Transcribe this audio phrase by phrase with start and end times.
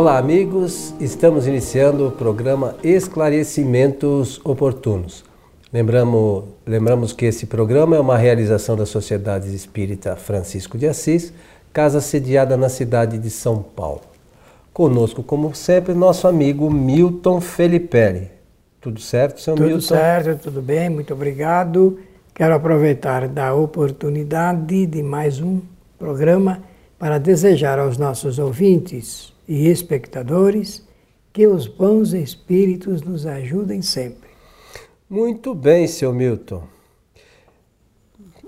[0.00, 0.94] Olá, amigos.
[0.98, 5.22] Estamos iniciando o programa Esclarecimentos Oportunos.
[5.70, 11.34] Lembramos, lembramos que esse programa é uma realização da Sociedade Espírita Francisco de Assis,
[11.70, 14.00] casa sediada na cidade de São Paulo.
[14.72, 18.30] Conosco, como sempre, nosso amigo Milton Felipe.
[18.80, 19.80] Tudo certo, seu tudo Milton?
[19.80, 21.98] Tudo certo, tudo bem, muito obrigado.
[22.32, 25.60] Quero aproveitar da oportunidade de mais um
[25.98, 26.62] programa
[26.98, 30.80] para desejar aos nossos ouvintes e espectadores
[31.32, 34.30] que os bons espíritos nos ajudem sempre.
[35.08, 36.62] Muito bem, seu Milton.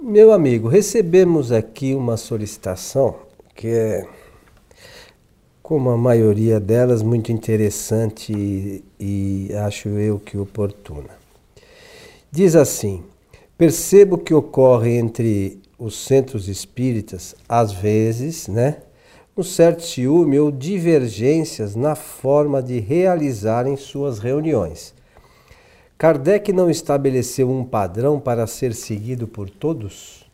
[0.01, 3.16] Meu amigo, recebemos aqui uma solicitação
[3.52, 4.06] que é,
[5.61, 11.19] como a maioria delas, muito interessante e, e acho eu que oportuna.
[12.30, 13.03] Diz assim:
[13.59, 18.83] percebo que ocorre entre os centros espíritas, às vezes, né,
[19.36, 24.94] um certo ciúme ou divergências na forma de realizarem suas reuniões.
[25.97, 30.27] Kardec não estabeleceu um padrão para ser seguido por todos?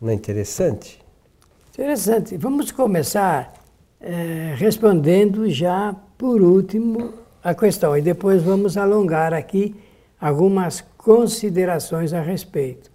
[0.00, 1.00] Não é interessante?
[1.72, 2.36] Interessante.
[2.36, 3.52] Vamos começar
[4.00, 9.74] é, respondendo já por último a questão e depois vamos alongar aqui
[10.20, 12.90] algumas considerações a respeito.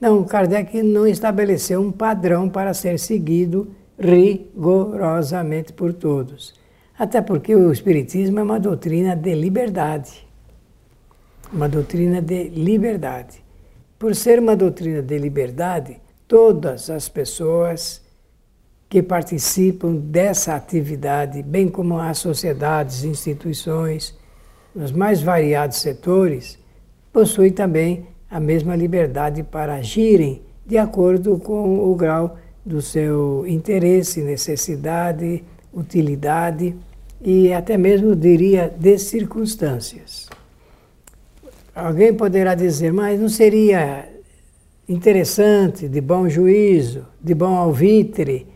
[0.00, 3.70] Não, Kardec não estabeleceu um padrão para ser seguido
[4.00, 6.54] rigorosamente por todos.
[6.98, 10.26] Até porque o Espiritismo é uma doutrina de liberdade.
[11.52, 13.44] Uma doutrina de liberdade.
[13.98, 18.02] Por ser uma doutrina de liberdade, todas as pessoas
[18.88, 24.18] que participam dessa atividade, bem como as sociedades, instituições,
[24.74, 26.58] nos mais variados setores,
[27.12, 34.22] possuem também a mesma liberdade para agirem de acordo com o grau do seu interesse,
[34.22, 36.74] necessidade, utilidade
[37.20, 40.28] e até mesmo diria de circunstâncias.
[41.74, 44.08] Alguém poderá dizer, mas não seria
[44.88, 48.46] interessante, de bom juízo, de bom alvitre,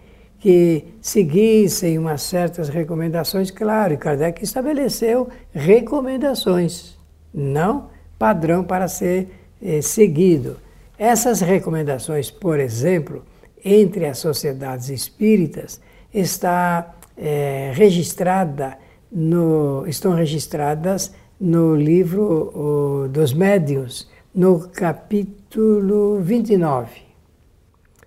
[0.41, 3.51] que seguissem umas certas recomendações?
[3.51, 6.99] Claro, Kardec estabeleceu recomendações,
[7.33, 7.89] não
[8.19, 9.29] padrão para ser
[9.63, 10.59] eh, seguido.
[10.99, 13.25] Essas recomendações, por exemplo,
[13.65, 15.81] entre as sociedades espíritas,
[16.13, 18.79] está eh, registrada
[19.11, 26.91] no, estão registradas no livro o, dos médiuns, no capítulo 29,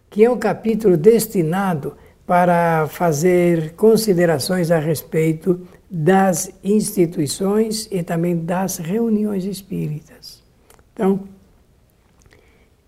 [0.10, 8.78] que é um capítulo destinado para fazer considerações a respeito das instituições e também das
[8.78, 10.44] reuniões espíritas.
[10.94, 11.22] Então,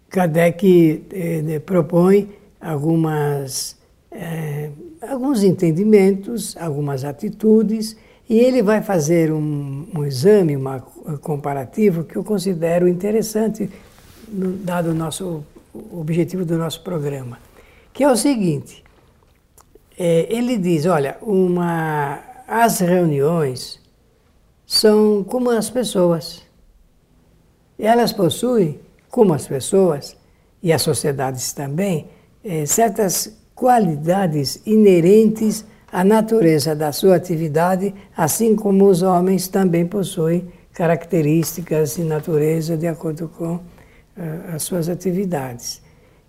[0.09, 3.77] Kardec eh, propõe algumas,
[4.11, 4.69] eh,
[5.01, 7.95] alguns entendimentos, algumas atitudes,
[8.29, 13.69] e ele vai fazer um, um exame, um comparativo que eu considero interessante,
[14.63, 15.43] dado o nosso
[15.73, 17.39] o objetivo do nosso programa,
[17.93, 18.83] que é o seguinte:
[19.97, 23.79] eh, ele diz, olha, uma, as reuniões
[24.65, 26.43] são como as pessoas.
[27.77, 30.17] Elas possuem como as pessoas
[30.61, 32.09] e as sociedades também,
[32.43, 40.47] é, certas qualidades inerentes à natureza da sua atividade, assim como os homens também possuem
[40.73, 43.61] características e natureza de acordo com uh,
[44.53, 45.81] as suas atividades.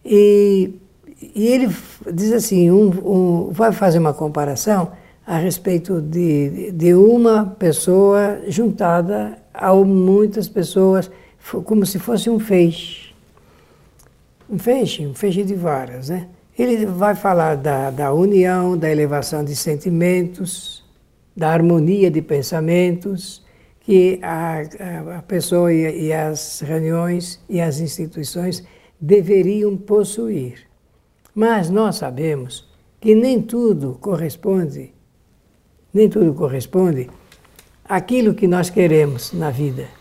[0.04, 0.74] E,
[1.22, 1.72] e, ele
[2.12, 4.90] diz assim, um, um, vai fazer uma comparação
[5.24, 11.08] a respeito de, de uma pessoa juntada a muitas pessoas
[11.64, 13.09] como se fosse um feixe.
[14.50, 16.28] Um feixe, um feixe de varas, né?
[16.58, 20.84] Ele vai falar da, da união, da elevação de sentimentos,
[21.36, 23.46] da harmonia de pensamentos,
[23.78, 24.60] que a,
[25.18, 28.64] a pessoa e, e as reuniões e as instituições
[29.00, 30.66] deveriam possuir.
[31.32, 32.68] Mas nós sabemos
[33.00, 34.92] que nem tudo corresponde,
[35.94, 37.08] nem tudo corresponde
[37.84, 39.99] àquilo que nós queremos na vida.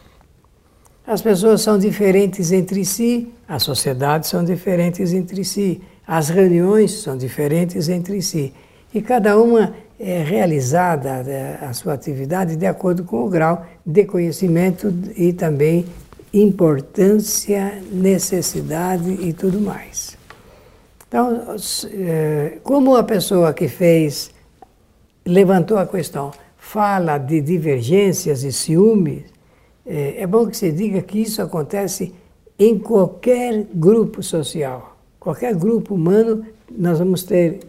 [1.10, 7.18] As pessoas são diferentes entre si, as sociedades são diferentes entre si, as reuniões são
[7.18, 8.54] diferentes entre si.
[8.94, 14.06] E cada uma é realizada é, a sua atividade de acordo com o grau de
[14.06, 15.88] conhecimento e também
[16.32, 20.16] importância, necessidade e tudo mais.
[21.08, 21.44] Então,
[21.92, 24.30] é, como a pessoa que fez,
[25.26, 29.39] levantou a questão, fala de divergências e ciúmes,
[29.90, 32.14] é, é bom que se diga que isso acontece
[32.60, 37.60] em qualquer grupo social, qualquer grupo humano, nós vamos ter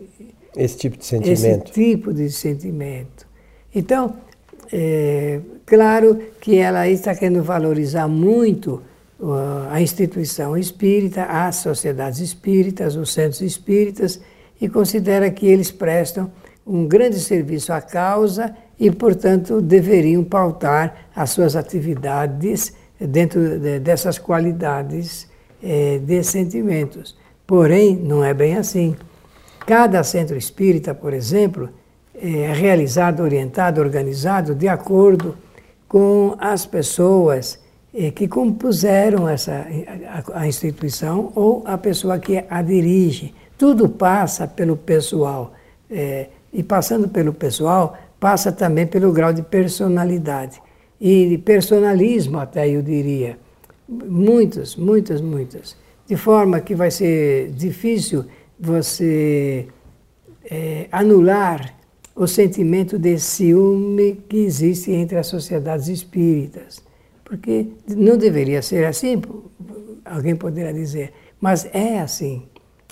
[0.54, 1.32] esse tipo de sentimento.
[1.32, 3.26] Esse tipo de sentimento.
[3.74, 4.16] Então,
[4.70, 8.82] é, claro que ela está querendo valorizar muito
[9.70, 14.20] a instituição espírita, as sociedades espíritas, os centros espíritas,
[14.60, 16.30] e considera que eles prestam
[16.66, 24.18] um grande serviço à causa e, portanto, deveriam pautar as suas atividades dentro de, dessas
[24.18, 25.28] qualidades
[25.62, 27.14] eh, de sentimentos.
[27.46, 28.96] Porém, não é bem assim.
[29.66, 31.68] Cada centro espírita, por exemplo,
[32.14, 35.36] é realizado, orientado, organizado de acordo
[35.86, 37.58] com as pessoas
[37.94, 39.66] eh, que compuseram essa,
[40.32, 43.34] a, a instituição ou a pessoa que a dirige.
[43.58, 45.52] Tudo passa pelo pessoal.
[45.90, 50.60] É, e passando pelo pessoal, passa também pelo grau de personalidade.
[51.00, 53.38] E personalismo, até eu diria.
[53.88, 55.76] Muitas, muitas, muitas.
[56.06, 58.26] De forma que vai ser difícil
[58.58, 59.66] você
[60.44, 61.74] é, anular
[62.14, 66.82] o sentimento de ciúme que existe entre as sociedades espíritas.
[67.24, 69.22] Porque não deveria ser assim,
[70.04, 72.42] alguém poderá dizer, mas é assim,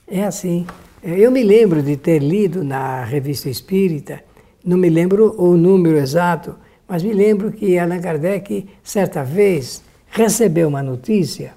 [0.07, 0.67] é assim.
[1.03, 4.23] Eu me lembro de ter lido na revista espírita,
[4.65, 6.57] não me lembro o número exato,
[6.87, 11.55] mas me lembro que Allan Kardec, certa vez, recebeu uma notícia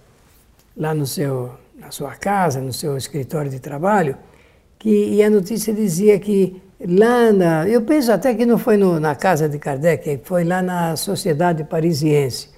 [0.76, 4.18] lá no seu, na sua casa, no seu escritório de trabalho,
[4.78, 7.68] que, e a notícia dizia que lá na.
[7.68, 11.64] Eu penso até que não foi no, na casa de Kardec, foi lá na Sociedade
[11.64, 12.50] Parisiense.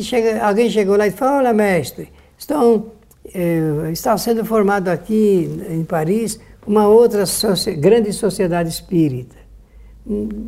[0.00, 2.92] Chega, alguém chegou lá e falou: Olha, mestre, estão
[3.34, 7.24] eh, está sendo formado aqui em Paris uma outra
[7.78, 9.36] grande sociedade espírita.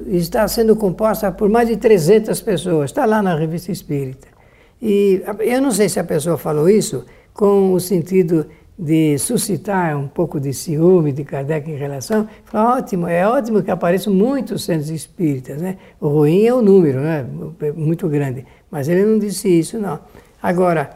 [0.06, 4.28] Está sendo composta por mais de 300 pessoas, está lá na revista espírita.
[4.80, 8.46] E eu não sei se a pessoa falou isso com o sentido
[8.78, 12.28] de suscitar um pouco de ciúme de Kardec em relação.
[12.44, 15.60] Falou, ótimo, é ótimo que apareçam muitos centros espíritas.
[15.60, 15.76] Né?
[16.00, 17.26] O ruim é o número, né?
[17.74, 18.46] muito grande.
[18.70, 19.98] Mas ele não disse isso, não.
[20.40, 20.90] Agora,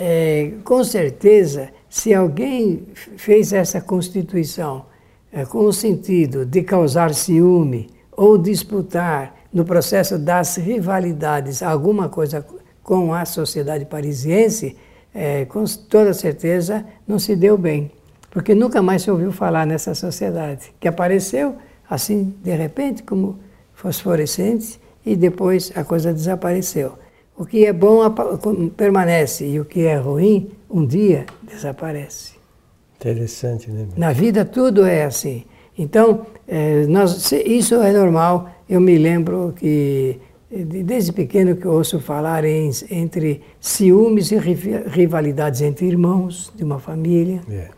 [0.00, 2.82] é, com certeza, se alguém
[3.16, 4.86] fez essa constituição
[5.32, 7.88] é, com o sentido de causar ciúme
[8.18, 12.44] ou disputar no processo das rivalidades alguma coisa
[12.82, 14.76] com a sociedade parisiense,
[15.14, 17.92] é, com toda certeza não se deu bem,
[18.28, 21.54] porque nunca mais se ouviu falar nessa sociedade, que apareceu
[21.88, 23.38] assim de repente como
[23.72, 26.98] fosforescente e depois a coisa desapareceu.
[27.36, 28.00] O que é bom
[28.76, 32.32] permanece e o que é ruim, um dia desaparece.
[32.96, 33.86] Interessante, né?
[33.96, 35.44] Na vida tudo é assim.
[35.78, 38.50] Então, é, nós, isso é normal.
[38.68, 40.20] Eu me lembro que
[40.50, 46.78] desde pequeno que eu ouço falar em, entre ciúmes e rivalidades entre irmãos de uma
[46.78, 47.68] família, é.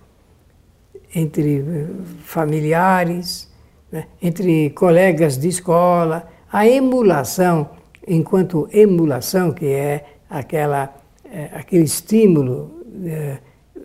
[1.15, 1.87] entre eh,
[2.23, 3.51] familiares,
[3.91, 7.71] né, entre colegas de escola, a emulação
[8.07, 10.95] enquanto emulação, que é aquela,
[11.25, 13.39] é, aquele estímulo é,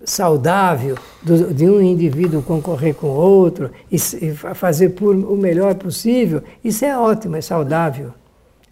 [0.06, 6.42] saudável do, de um indivíduo concorrer com outro e, e, fazer por o melhor possível,
[6.63, 8.12] isso é ótimo, é saudável.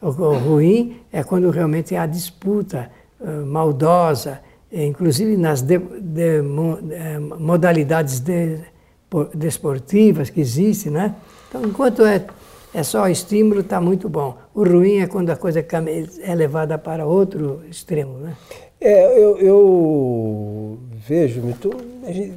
[0.01, 2.89] O, o ruim é quando realmente há disputa
[3.19, 4.39] uh, maldosa,
[4.71, 6.39] inclusive nas de, de,
[6.91, 8.59] é, modalidades de,
[9.33, 11.15] desportivas que existem, né?
[11.47, 12.25] Então, enquanto é
[12.73, 14.35] é só estímulo, está muito bom.
[14.53, 15.63] O ruim é quando a coisa
[16.23, 18.35] é levada para outro extremo, né?
[18.81, 21.41] É, eu, eu vejo,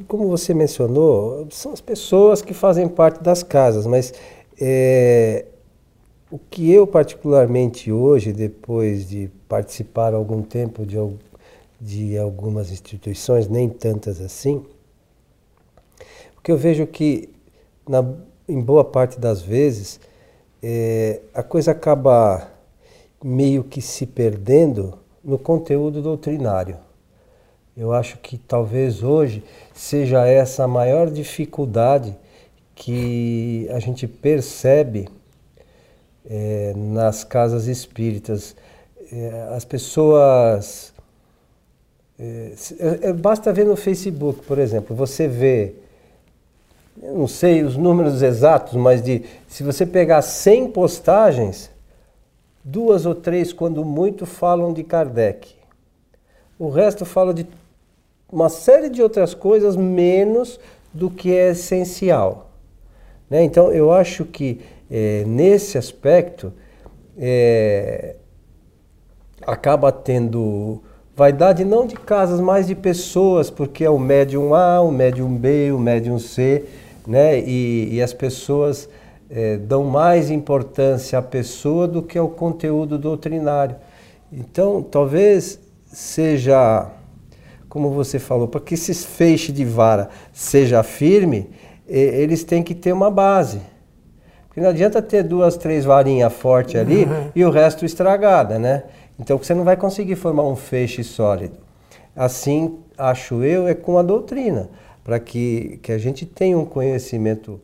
[0.09, 4.13] como você mencionou, são as pessoas que fazem parte das casas, mas
[4.61, 5.45] é,
[6.31, 10.97] o que eu particularmente hoje, depois de participar algum tempo de,
[11.81, 14.65] de algumas instituições, nem tantas assim,
[16.37, 17.29] o que eu vejo que,
[17.89, 18.05] na,
[18.49, 20.01] em boa parte das vezes,
[20.61, 22.51] é, a coisa acaba
[23.23, 26.86] meio que se perdendo no conteúdo doutrinário.
[27.77, 32.17] Eu acho que talvez hoje seja essa a maior dificuldade
[32.75, 35.09] que a gente percebe
[36.25, 38.57] é, nas casas espíritas.
[39.13, 40.95] É, as pessoas.
[42.19, 42.55] É,
[43.03, 45.75] é basta ver no Facebook, por exemplo, você vê
[47.03, 51.71] eu não sei os números exatos, mas de se você pegar 100 postagens,
[52.65, 55.55] duas ou três, quando muito, falam de Kardec.
[56.59, 57.47] O resto fala de
[58.31, 60.59] uma série de outras coisas, menos
[60.93, 62.51] do que é essencial.
[63.29, 63.45] Né?
[63.45, 66.53] Então, eu acho que é, nesse aspecto
[67.19, 68.17] é,
[69.43, 70.83] acaba tendo
[71.15, 75.73] vaidade não de casas, mas de pessoas, porque é o médium A, o médium B,
[75.73, 76.65] o médium C
[77.07, 77.39] né?
[77.39, 78.89] E, e as pessoas
[79.31, 83.77] é, dão mais importância à pessoa do que ao conteúdo doutrinário.
[84.33, 86.89] Então, talvez seja,
[87.77, 91.51] como você falou, para que esse feixe de vara seja firme,
[91.87, 93.61] eles têm que ter uma base.
[94.47, 97.31] Porque não adianta ter duas, três varinhas fortes ali uhum.
[97.35, 98.85] e o resto estragada, né?
[99.21, 101.59] Então você não vai conseguir formar um feixe sólido.
[102.17, 104.71] Assim, acho eu, é com a doutrina,
[105.05, 107.61] para que, que a gente tenha um conhecimento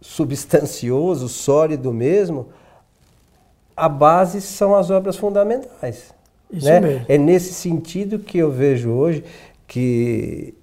[0.00, 2.50] substancioso, sólido mesmo,
[3.76, 6.14] a base são as obras fundamentais.
[6.52, 6.80] Isso né?
[6.80, 7.04] mesmo.
[7.08, 9.24] É nesse sentido que eu vejo hoje
[9.66, 10.54] que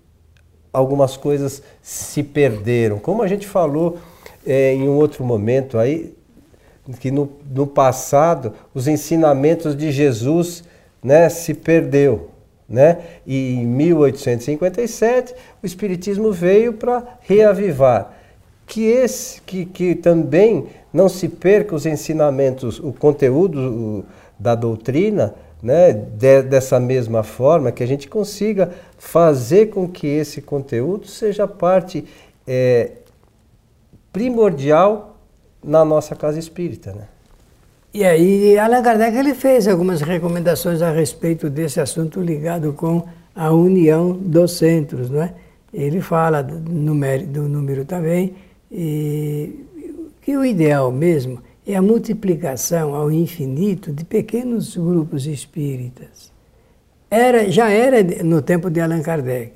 [0.72, 3.00] algumas coisas se perderam.
[3.00, 3.98] Como a gente falou
[4.46, 6.14] é, em um outro momento aí,
[7.00, 10.64] que no, no passado os ensinamentos de Jesus
[11.04, 12.30] né, se perdeu.
[12.70, 13.00] Né?
[13.26, 18.14] E em 1857 o Espiritismo veio para reavivar.
[18.66, 24.04] Que, esse, que, que também não se perca os ensinamentos, o conteúdo
[24.38, 30.42] da doutrina, né, de, dessa mesma forma, que a gente consiga fazer com que esse
[30.42, 32.06] conteúdo seja parte
[32.46, 32.92] é,
[34.12, 35.18] primordial
[35.64, 36.94] na nossa casa espírita.
[36.94, 37.08] Né?
[37.94, 43.04] E aí, Allan Kardec ele fez algumas recomendações a respeito desse assunto ligado com
[43.36, 45.10] a união dos centros.
[45.10, 45.34] Não é?
[45.74, 48.36] Ele fala do número, do número também,
[48.72, 49.66] e
[50.22, 56.32] que o ideal mesmo é a multiplicação ao infinito de pequenos grupos espíritas.
[57.12, 59.52] Era, já era no tempo de Allan Kardec.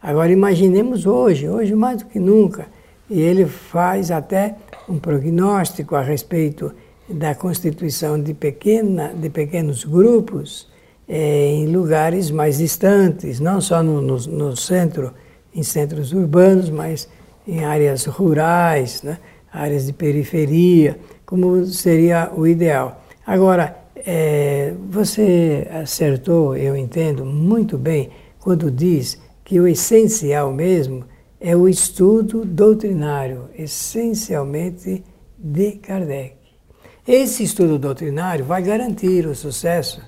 [0.00, 2.68] Agora imaginemos hoje, hoje mais do que nunca.
[3.10, 4.54] E ele faz até
[4.88, 6.72] um prognóstico a respeito
[7.08, 10.68] da constituição de, pequena, de pequenos grupos
[11.08, 15.12] é, em lugares mais distantes, não só no, no, no, centro,
[15.54, 17.08] em centros urbanos, mas
[17.46, 19.18] em áreas rurais, né,
[19.52, 23.02] áreas de periferia, como seria o ideal.
[23.26, 31.04] Agora, é, você acertou, eu entendo muito bem, quando diz que o essencial mesmo
[31.40, 35.04] é o estudo doutrinário, essencialmente
[35.36, 36.36] de Kardec.
[37.06, 40.00] Esse estudo doutrinário vai garantir o sucesso,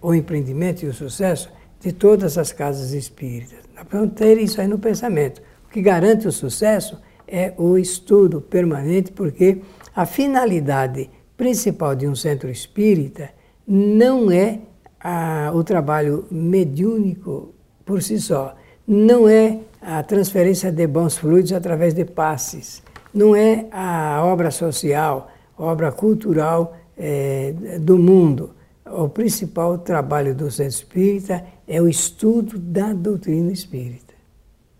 [0.00, 1.50] o empreendimento e o sucesso
[1.80, 3.58] de todas as casas espíritas.
[3.88, 5.42] Para ter isso aí no pensamento.
[5.66, 6.98] O que garante o sucesso
[7.30, 9.62] é o estudo permanente, porque
[9.94, 13.30] a finalidade principal de um centro espírita
[13.66, 14.60] não é
[14.98, 18.54] a, o trabalho mediúnico por si só,
[18.86, 22.82] não é a transferência de bons fluidos através de passes,
[23.14, 28.50] não é a obra social, obra cultural é, do mundo.
[28.84, 34.09] O principal trabalho do centro espírita é o estudo da doutrina espírita.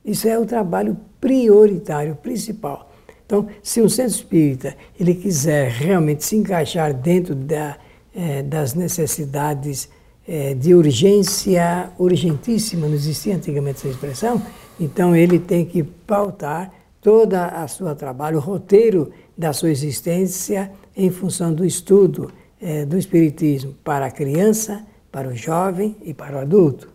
[0.05, 2.91] Isso é o trabalho prioritário, principal.
[3.25, 7.77] Então, se um centro espírita ele quiser realmente se encaixar dentro da,
[8.15, 9.89] é, das necessidades
[10.27, 14.43] é, de urgência, urgentíssima, não existia antigamente essa expressão,
[14.79, 21.11] então ele tem que pautar toda a sua trabalho, o roteiro da sua existência em
[21.11, 26.39] função do estudo é, do Espiritismo para a criança, para o jovem e para o
[26.41, 26.91] adulto.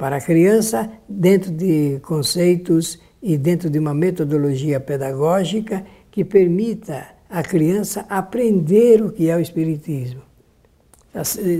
[0.00, 7.42] Para a criança, dentro de conceitos e dentro de uma metodologia pedagógica que permita à
[7.42, 10.22] criança aprender o que é o Espiritismo.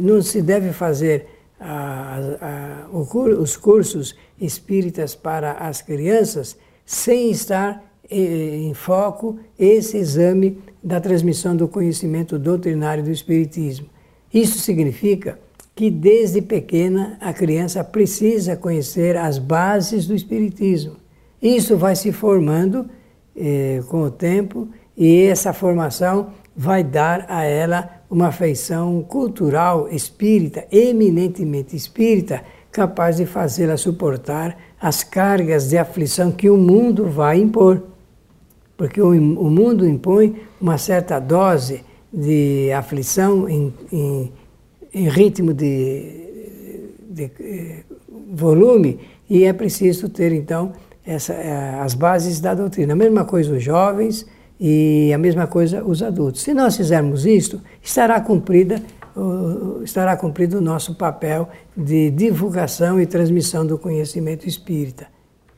[0.02, 1.26] Não se deve fazer
[1.60, 6.56] a, a, os cursos espíritas para as crianças
[6.86, 13.86] sem estar em foco esse exame da transmissão do conhecimento doutrinário do Espiritismo.
[14.32, 15.38] Isso significa
[15.80, 20.96] que desde pequena a criança precisa conhecer as bases do Espiritismo.
[21.40, 22.84] Isso vai se formando
[23.34, 30.66] eh, com o tempo e essa formação vai dar a ela uma feição cultural espírita,
[30.70, 37.84] eminentemente espírita, capaz de fazê-la suportar as cargas de aflição que o mundo vai impor.
[38.76, 41.82] Porque o, o mundo impõe uma certa dose
[42.12, 44.30] de aflição em, em,
[44.92, 47.82] em ritmo de, de, eh,
[48.32, 50.72] volume e é preciso ter então
[51.06, 52.92] essa, eh, as bases da doutrina.
[52.92, 54.26] A mesma coisa os jovens
[54.58, 56.42] e a mesma coisa os adultos.
[56.42, 58.82] Se nós fizermos isto, estará cumprida
[59.82, 65.08] estará cumprido o nosso papel de divulgação e transmissão do conhecimento espírita.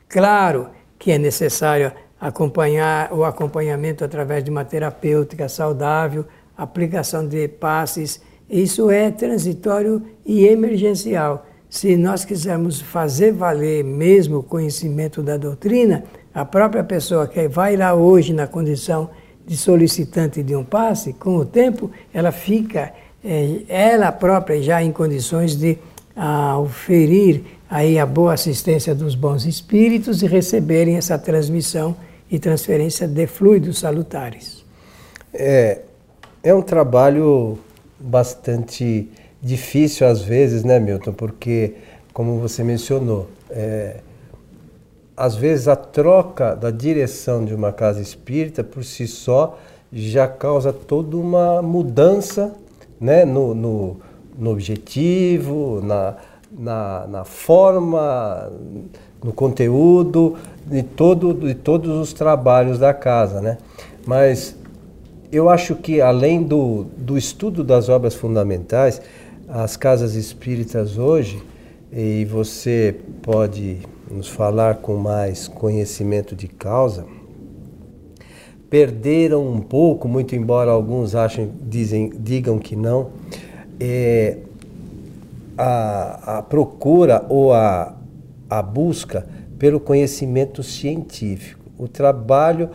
[0.09, 6.25] Claro que é necessário acompanhar o acompanhamento através de uma terapêutica saudável,
[6.57, 8.21] aplicação de passes,
[8.61, 11.45] isso é transitório e emergencial.
[11.67, 17.75] Se nós quisermos fazer valer mesmo o conhecimento da doutrina, a própria pessoa que vai
[17.75, 19.09] lá hoje na condição
[19.43, 22.93] de solicitante de um passe, com o tempo ela fica,
[23.25, 25.79] é, ela própria já em condições de
[26.15, 31.95] a, oferir aí a boa assistência dos bons espíritos e receberem essa transmissão
[32.29, 34.63] e transferência de fluidos salutares.
[35.33, 35.79] É,
[36.43, 37.57] é um trabalho
[38.03, 39.09] bastante
[39.41, 41.13] difícil às vezes, né, Milton?
[41.13, 41.75] Porque,
[42.13, 43.97] como você mencionou, é,
[45.15, 49.57] às vezes a troca da direção de uma casa espírita por si só
[49.91, 52.53] já causa toda uma mudança
[52.99, 53.97] né, no, no,
[54.37, 56.15] no objetivo, na,
[56.51, 58.51] na, na, forma,
[59.23, 63.39] no conteúdo de, todo, de todos os trabalhos da casa.
[63.39, 63.57] Né?
[64.05, 64.55] Mas
[65.33, 69.01] eu acho que além do, do estudo das obras fundamentais,
[69.49, 71.41] as casas espíritas hoje,
[71.91, 73.79] e você pode
[74.11, 77.05] nos falar com mais conhecimento de causa,
[78.69, 83.09] perderam um pouco, muito embora alguns achem, dizem, digam que não,
[83.79, 84.37] é,
[85.57, 87.95] a, a procura ou a,
[88.47, 89.25] a busca
[89.57, 92.69] pelo conhecimento científico, o trabalho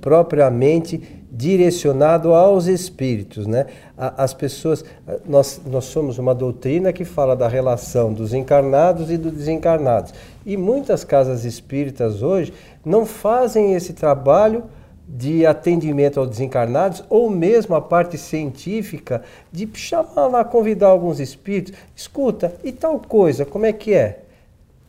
[0.00, 3.66] propriamente direcionado aos espíritos, né?
[3.96, 4.84] As pessoas,
[5.24, 10.12] nós, nós somos uma doutrina que fala da relação dos encarnados e dos desencarnados.
[10.44, 12.52] E muitas casas espíritas hoje
[12.84, 14.64] não fazem esse trabalho
[15.08, 21.72] de atendimento aos desencarnados, ou mesmo a parte científica de chamar lá, convidar alguns espíritos,
[21.94, 24.22] escuta, e tal coisa, como é que é?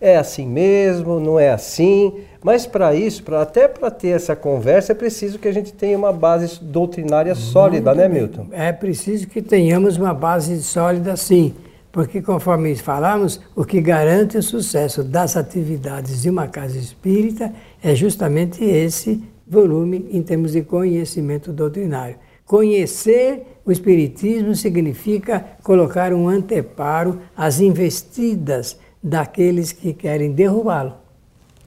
[0.01, 2.24] É assim mesmo, não é assim?
[2.41, 5.98] Mas para isso, pra, até para ter essa conversa, é preciso que a gente tenha
[5.98, 8.48] uma base doutrinária sólida, né, Milton?
[8.51, 11.53] É preciso que tenhamos uma base sólida, sim.
[11.91, 17.51] Porque, conforme falamos, o que garante o sucesso das atividades de uma casa espírita
[17.84, 22.15] é justamente esse volume em termos de conhecimento doutrinário.
[22.45, 31.09] Conhecer o Espiritismo significa colocar um anteparo às investidas daqueles que querem derrubá-lo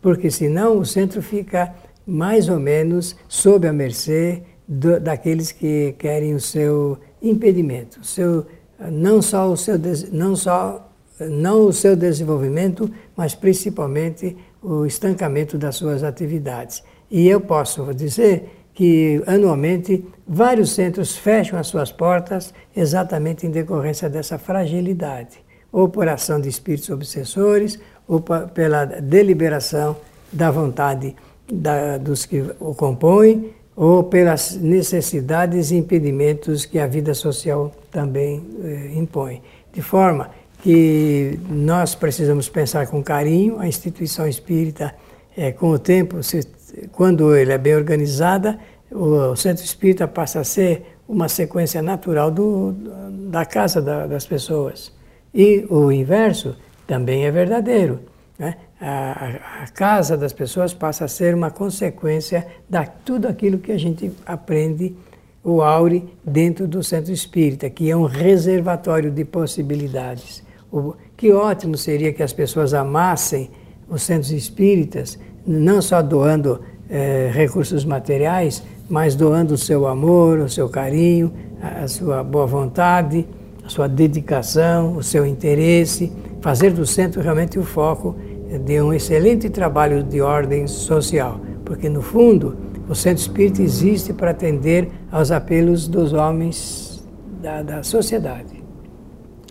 [0.03, 1.73] porque senão o centro fica
[2.07, 8.45] mais ou menos sob a mercê do, daqueles que querem o seu impedimento, o seu,
[8.91, 9.77] não só o seu
[10.13, 10.89] não só
[11.21, 16.83] não o seu desenvolvimento, mas principalmente o estancamento das suas atividades.
[17.11, 24.09] E eu posso dizer que anualmente vários centros fecham as suas portas exatamente em decorrência
[24.09, 25.39] dessa fragilidade,
[25.71, 29.97] ou por ação de espíritos obsessores, ou pela deliberação
[30.33, 31.15] da vontade
[31.51, 38.45] da, dos que o compõem, ou pelas necessidades e impedimentos que a vida social também
[38.63, 39.43] eh, impõe.
[39.73, 40.31] De forma
[40.63, 44.95] que nós precisamos pensar com carinho a instituição espírita,
[45.37, 46.47] eh, com o tempo, se,
[46.93, 48.59] quando ele é bem organizada,
[48.91, 52.73] o, o, centro espírita passa a ser uma sequência natural do,
[53.31, 54.93] da casa da, das pessoas.
[55.35, 56.55] E o inverso,
[56.87, 58.01] também é verdadeiro.
[58.39, 58.57] Né?
[58.81, 63.79] A, a, casa das pessoas passa a ser uma consequência de tudo aquilo que a
[63.79, 64.97] gente aprende
[65.45, 70.43] o aure dentro do centro espírita, que é um reservatório de possibilidades.
[70.71, 73.51] O, que ótimo seria que as pessoas amassem
[73.89, 80.49] os centros espíritas, não só doando eh, recursos materiais, mas doando o seu amor, o
[80.49, 83.27] seu carinho, a, a sua boa vontade,
[83.65, 86.13] a sua dedicação, o seu interesse,
[86.43, 88.17] fazer do centro realmente o foco
[88.67, 92.57] de um excelente trabalho de ordem social, porque no fundo
[92.89, 97.03] o centro espírita existe para atender aos apelos dos homens
[97.41, 98.63] da, da sociedade.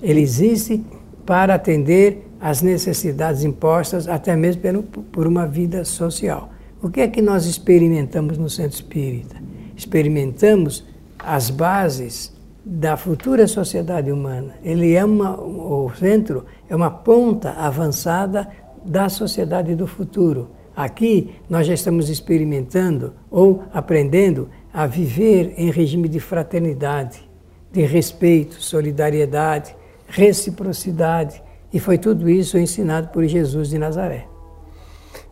[0.03, 0.83] Ele existe
[1.25, 6.49] para atender às necessidades impostas até mesmo pelo, por uma vida social.
[6.81, 9.37] O que é que nós experimentamos no centro espírita?
[9.75, 10.85] Experimentamos
[11.19, 14.55] as bases da futura sociedade humana.
[14.63, 18.47] Ele é uma, o centro é uma ponta avançada
[18.85, 20.49] da sociedade do futuro.
[20.75, 27.29] Aqui nós já estamos experimentando ou aprendendo a viver em regime de fraternidade,
[27.71, 29.75] de respeito, solidariedade,
[30.07, 31.41] reciprocidade.
[31.73, 34.30] E foi tudo isso ensinado por Jesus de Nazaré.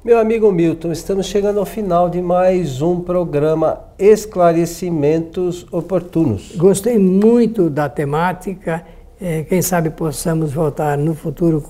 [0.01, 6.55] Meu amigo Milton, estamos chegando ao final de mais um programa Esclarecimentos Oportunos.
[6.55, 8.85] Gostei muito da temática.
[9.19, 11.61] É, quem sabe possamos voltar no futuro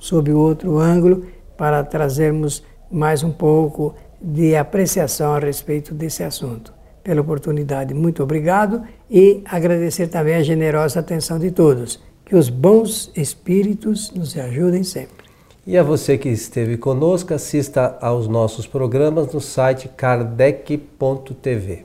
[0.00, 6.74] sob outro ângulo para trazermos mais um pouco de apreciação a respeito desse assunto.
[7.04, 12.02] Pela oportunidade, muito obrigado e agradecer também a generosa atenção de todos.
[12.24, 15.25] Que os bons espíritos nos ajudem sempre.
[15.66, 21.84] E a você que esteve conosco, assista aos nossos programas no site kardec.tv.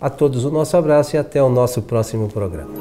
[0.00, 2.72] A todos o nosso abraço e até o nosso próximo programa.